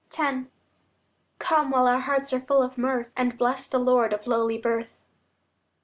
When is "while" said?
1.69-1.85